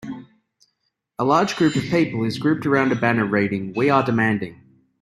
A 1.19 1.23
large 1.23 1.55
group 1.57 1.75
of 1.75 1.83
people 1.83 2.23
is 2.23 2.39
grouped 2.39 2.65
around 2.65 2.91
a 2.91 2.95
banner 2.95 3.23
reading 3.27 3.71
We 3.75 3.91
are 3.91 4.01
demanding. 4.03 4.59